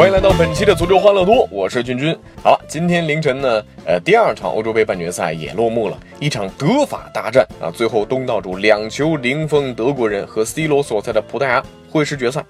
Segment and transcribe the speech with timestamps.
[0.00, 2.18] 欢迎来到本期的足球欢乐多，我是君君。
[2.42, 12.42] 好了，今天凌晨呢，呃，第二场欧洲杯半决赛也落幕了，一场德法大战啊，最后东道主两球零封德国人和 C 罗所在的葡萄牙会师决赛。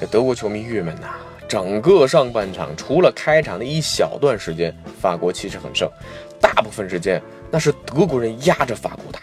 [0.00, 1.06] 这德国球迷郁闷呐，
[1.46, 5.88] 整个上半场除了开场的一小段时间，法国气势很盛，
[6.40, 9.20] 大部分时间那是德国人压着法国打，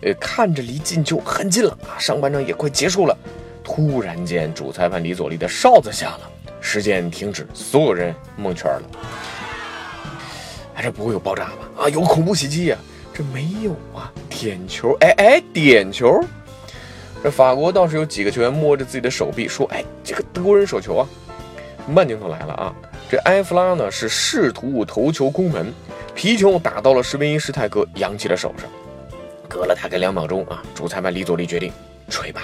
[0.00, 3.14] 呃，看着离进球很近了啊，上半场也快结束了，
[3.62, 6.30] 突然间主裁判李佐利的哨子响了。
[6.60, 8.82] 时间停止，所有人蒙圈了。
[10.74, 11.84] 哎，这不会有爆炸吧？
[11.84, 12.76] 啊，有恐怖袭击呀？
[13.12, 14.96] 这没有啊，点球！
[15.00, 16.22] 哎哎，点球！
[17.22, 21.06] 这法国倒是有几个球员摸着自己的手臂说：“哎，这个德国人手球啊！”
[21.86, 22.74] 慢镜头来了啊！
[23.10, 25.72] 这埃弗拉呢是试图头球攻门，
[26.14, 28.66] 皮球打到了施维因施泰格扬起的手上，
[29.48, 31.72] 隔了大概两秒钟啊，主裁判里佐利决定
[32.08, 32.42] 吹吧。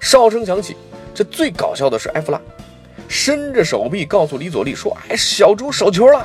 [0.00, 0.76] 哨声响起，
[1.12, 2.40] 这最搞笑的是埃弗拉。
[3.10, 6.24] 伸着手臂告诉李佐利说：“哎，小猪手球了！”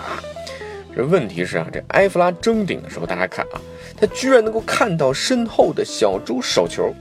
[0.95, 3.59] 这问题是啊，这埃弗拉争顶的时候，大家看啊，
[3.99, 6.93] 他居然能够看到身后的小猪手球。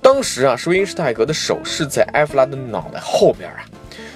[0.00, 3.64] 当时啊，舒因施泰格的手是在埃弗拉的脑袋后边啊。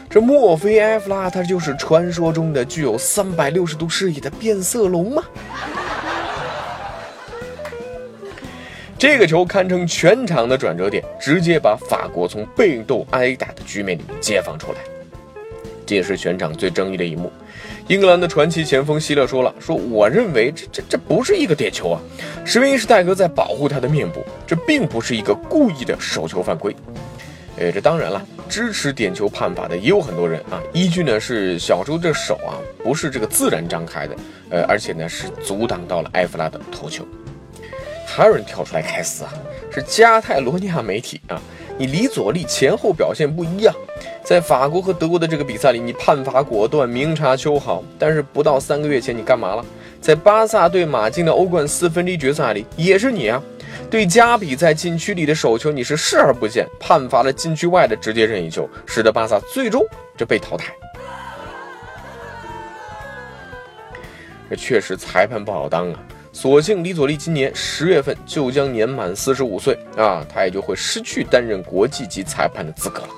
[0.09, 5.25] 这莫非埃弗拉他就是传说中的具有三百六十度视野的变色龙吗？
[8.97, 14.79] 这个球堪称全场的转折点，直接把法国从被动挨打的局面里面解放出来。
[15.87, 17.33] 这也是全场最争议的一幕。
[17.89, 22.01] 英格兰的传奇前锋希勒说了：“说我认为这这这不是一个点球啊，
[22.45, 26.75] 施维因施泰格在保护他的面部，这并不是一个故意的手球犯规。”
[27.59, 30.61] 哎，这当然了，支持点球判罚的也有很多人啊。
[30.75, 34.17] 依据呢是小猪这手啊不是这个自然张开的，
[34.51, 37.07] 呃，而且呢是阻挡到了埃弗拉的头球。
[38.07, 39.33] 还有人跳出来开撕啊，
[39.73, 41.41] 是加泰罗尼亚媒体啊。
[41.79, 43.75] 你李佐利前后表现不一样，
[44.27, 47.81] 在法国和德国的这个比赛里，你判罚果断，明察秋毫。
[47.97, 49.65] 但是不到三个月前，你干嘛了？
[50.01, 53.41] 在巴萨对马竞的欧冠四分之一决赛里，也是你啊。
[53.89, 59.81] 对加比在禁区里的手球，你是视而不见，判罚了禁区外的直接任意球，使得巴萨最终
[60.17, 60.75] 就被淘汰。
[64.51, 66.01] 这确实裁判不好当啊。
[66.33, 73.09] 所幸李佐利今年十月份就将年满四十五岁啊，他也就会失去担任国际级裁判的资格了。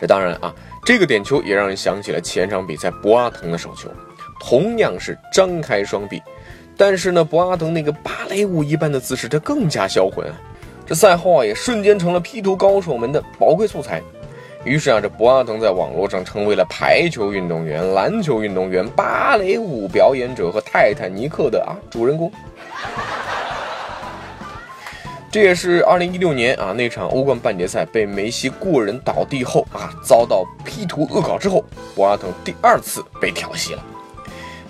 [0.00, 3.88] 这当然啊，这个点球也让人想起了前场比赛博阿滕的手球，
[4.40, 6.22] 同样是张开双臂，
[6.76, 10.34] 但是呢，博阿滕那个芭蕾舞一般的姿势，这更加销魂啊！
[10.86, 14.02] 这赛后啊，也瞬间成了 P 图高手们的宝贵素材。
[14.64, 22.30] 于是啊，这博阿滕在网络上成为了排球运动员、篮球运动员、芭蕾舞表演者和泰坦尼克的啊主人公。
[25.36, 31.62] 这也是2016年啊那场欧冠半决赛被梅西过人倒地后啊遭到 P 图恶搞之后，
[31.94, 33.84] 博阿滕第二次被调戏了。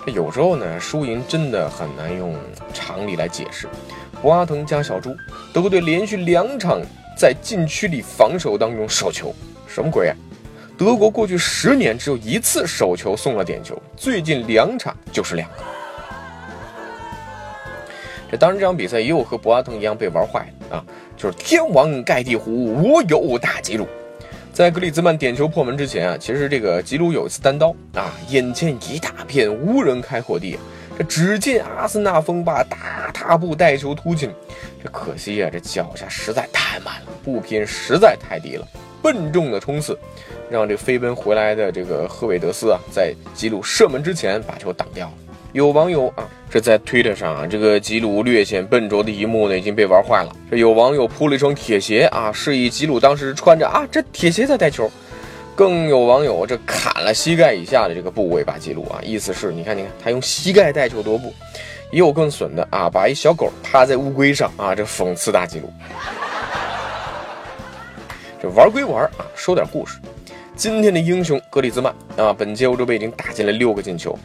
[0.05, 2.35] 这有时候呢，输赢真的很难用
[2.73, 3.65] 常理来解释。
[4.21, 5.15] 博阿滕加小猪，
[5.53, 6.81] 德国队连续两场
[7.17, 9.33] 在禁区里防守当中手球。
[9.69, 10.15] 什么鬼啊！
[10.77, 15.55] 德国过去十年只有一次手球送了点球，最近两场就是两个。
[18.29, 20.83] 这当然，这场比赛也有和博阿滕一样被玩坏的啊，
[21.15, 23.87] 就是天王盖地虎，我有大吉鲁。
[24.53, 30.57] 在格里兹曼点球破门之前啊，其实这个吉鲁有一次单刀啊，眼前一大片无人开阔地，
[30.97, 34.31] 这只见阿森纳锋霸大踏步带球突进，
[34.83, 38.67] 这可惜啊，这脚下实在太慢了，步频实在太低了。
[38.99, 39.97] 笨重的冲刺，
[40.49, 45.13] 让这飞奔回来的这个赫韦德斯啊，在吉鲁射门之前把球挡掉了。
[45.53, 50.35] 有网友啊，这在推特上啊，这个吉鲁略显笨拙的一幕呢，已经被玩坏了。
[50.49, 54.89] 这有网友铺了一双铁鞋啊，示意吉鲁当时穿着啊这铁鞋在带球。
[55.55, 61.33] 更有网友这砍了膝盖以下的这个部位把吉鲁啊，意思是你看你看他用膝盖带球踱步。
[61.89, 65.71] 也有更损的啊，把一小狗趴在乌龟上啊，这讽刺大吉鲁。
[68.41, 69.97] 这玩归玩啊，说点故事。
[70.55, 74.17] 今天的英雄格里兹曼啊，本届欧洲杯已经打进了六个进球。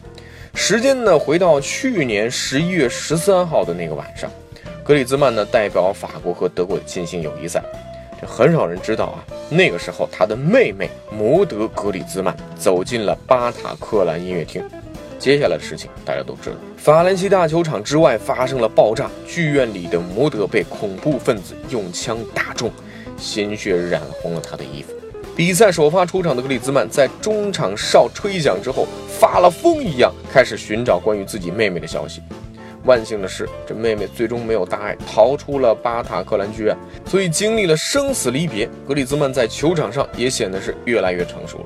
[0.55, 4.31] 时间呢，回到去年十一月十三号的那个晚上，
[4.85, 7.63] 格里兹曼呢代表法国和德国进行友谊赛。
[8.21, 14.63] 这很少人知道啊，那个时候他的妹妹摩德格里兹曼走进了巴塔克兰音乐厅。
[15.19, 22.71] 接下来的事情大家都知道，法兰西大球场之外发生了爆炸，剧院里的摩德被恐怖分子用枪打中，
[23.17, 24.93] 鲜血染红了他的衣服。
[25.35, 28.87] 比赛首发出场的格里兹曼在中场哨吹响之后，
[29.23, 32.21] 发了疯一样开始寻找关于自己妹妹的消息。
[32.83, 36.77] 万幸的是，这妹妹最终没有大碍，逃出了巴塔克兰剧院。
[37.07, 41.65] 所以经历了生死离别，格里兹曼在球场上也显得是越来越成熟了。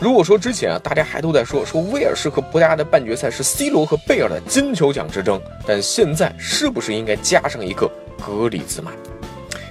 [0.00, 7.86] 如果说之前啊，大家还都在说说威尔士和葡萄牙的半决赛是 C 罗和贝尔的金球奖之争，但现在是不是应该加上一个
[8.26, 8.94] 格里兹曼？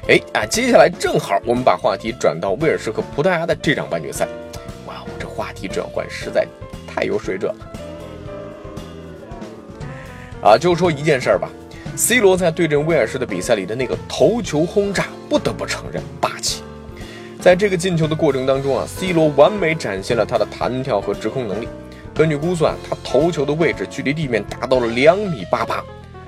[0.10, 4.28] 哎啊，接下来正好我们把话题转到威尔士和葡萄牙的这场半决赛。
[4.86, 6.46] 哇，这话题转换实在
[6.96, 7.66] 太有水准了。
[10.42, 11.50] 啊，就说一件事儿吧
[11.98, 16.62] ，C 罗在对阵威尔士的比赛里的那个头球轰炸，不得不承认霸气。
[17.42, 21.68] 在这个进球的过程当中啊，C 罗完美展现了他的弹跳和制空能力。
[22.14, 25.84] 根据估算，他头球的位置距离地面达到了两米八八。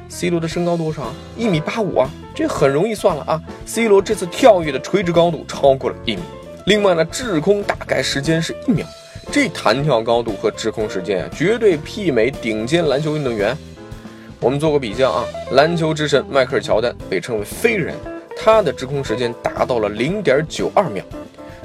[0.10, 1.14] C 罗的身高多少？
[1.38, 2.10] 一米八五啊。
[2.36, 6.22] 这很容易算了啊！C 罗这次跳跃的垂直高度超过了一米。
[6.68, 8.86] 另外呢，滞空大概时间是一秒，
[9.32, 13.56] 这弹跳高度和滞空时间啊，绝对媲美顶尖篮球运动员。
[14.40, 17.94] 我们做个比较啊，篮球之神迈克尔乔丹被称为飞人，
[18.36, 21.04] 他的滞空时间达到了零点九二秒。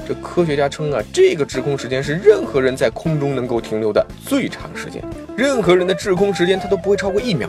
[0.06, 5.02] 这科学家称啊，这个滞空时间是任何人在空中能够停留的最长时间，
[5.36, 7.48] 任何人的滞空时间他都不会超过一秒。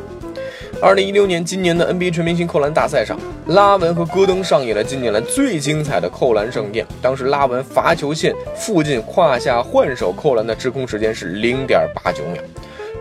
[0.81, 3.17] 二零一六年，今年的 NBA 全明星扣篮大赛上，
[3.47, 6.85] 拉文和戈登上演了近年来最精彩的扣篮盛宴。
[7.01, 12.41] 当时，拉文罚球线附近胯下换手扣篮的滞空时间是零点八九秒，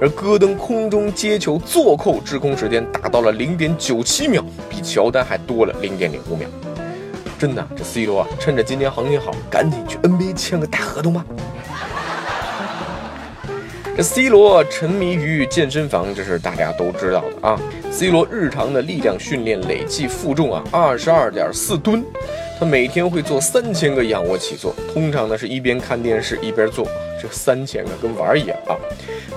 [0.00, 6.48] 而戈登空中接球做扣滞空时间达到了零点九七秒，比乔丹还多了零点零五秒。
[7.38, 11.24] 真的，这 C 罗啊，趁着今年行情好，赶紧去 NBA 签个大合同吧。
[13.96, 17.60] 这 C 罗沉迷于健身房，这是大家都知道的啊。
[17.92, 22.02] C 罗日常的力量训练累计负重啊二十二点四吨，
[22.58, 26.86] 他每天会做三千个仰卧起坐，通常呢是一边看电视一边做，
[27.20, 28.74] 这三千个跟玩儿一样啊。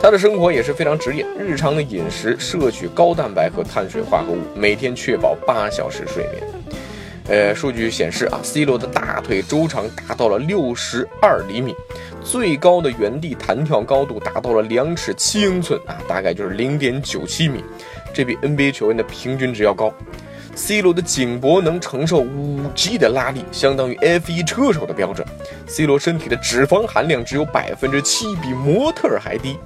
[0.01, 6.43] 他的生活也是非常职业，日常的饮食摄取高蛋白和碳水化合物，每天确保八小时睡眠。
[7.27, 11.75] 呃，数据显示啊，C 罗的大腿周长达到了六十二厘米，
[12.23, 17.63] 最高的原地弹跳高度达到了两尺七英寸啊，大概就是零点九七米，
[18.15, 19.93] 这比 NBA 球员的平均值要高。
[20.55, 25.27] C 罗的颈脖能承受五 G 的拉力，相当于 F1 车手的标准。
[25.67, 29.57] C 罗身体的脂肪含量只有百分之七，比模特还低。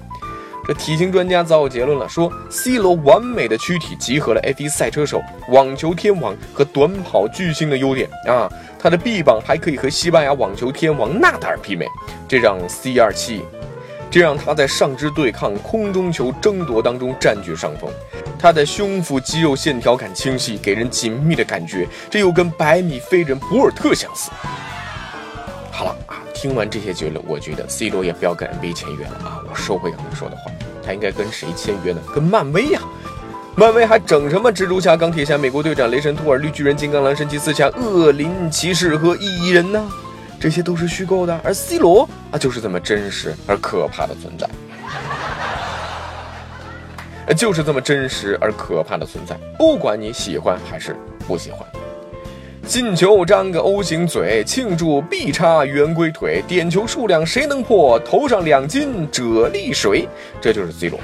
[0.65, 11.85] 这体型专家早有结论了，说 C 罗完美的躯体集合了 F1 赛车手、网球天王和短跑巨星的优点啊，他的臂膀还可以和西班牙网球天王纳达尔媲美，
[12.27, 13.41] 这让 C27，
[14.11, 17.89] 这让他在上肢对抗、空中球争夺当中占据上风。
[18.39, 24.31] 他的胸腹肌肉线条感清晰，给人紧密的感觉，这又跟百米飞人博尔特相似。
[25.71, 29.39] 好了啊，听完这些结论，我觉得 C 罗也不要跟 NBA 签约了啊！
[29.49, 30.51] 我收回刚才说的话。
[30.83, 32.01] 他应该跟谁签约呢？
[32.13, 32.81] 跟漫威呀！
[33.55, 39.91] 漫威还整什么蜘蛛侠、钢铁侠、美国队长、雷神、托尔、绿巨人、金刚狼、神奇四侠、恶灵骑士和蚁人呢？
[40.39, 44.49] 这些都是虚构的，而 C 罗啊，就是这么真实而可怕的存在，
[47.35, 49.37] 就是这么真实而可怕的存在。
[49.57, 50.95] 不管你喜欢还是
[51.27, 51.59] 不喜欢。
[52.65, 57.97] 进球张个 O 型嘴，庆祝必插圆规腿，点球数量谁能破？
[57.99, 60.07] 头上两斤啫喱水，
[60.39, 60.99] 这就是 C 罗。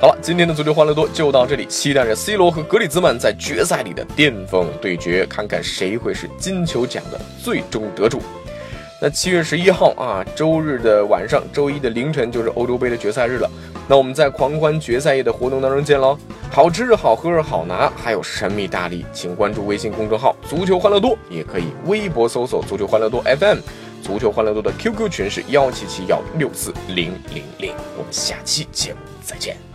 [0.00, 8.22] 好了，今天的足球欢乐多就到这里，期待着 C 罗和格里兹曼在决赛里的巅峰对决，看看谁会是金球奖的最终得主。
[8.98, 13.50] 那七月十一号啊，周日的晚上，周一的凌晨就是欧洲杯的决赛日了。
[13.86, 16.16] 那我们在狂欢决赛夜的活动当中见喽！
[16.50, 23.58] 好吃好喝好拿，还有神秘大礼，请关注微信公众号“足球欢乐多”，也可以微博搜索“足球欢乐多 FM”。
[24.02, 27.74] 足球欢乐多的 QQ 群是幺七七幺六四零零零。
[27.98, 29.69] 我们下期节目再见。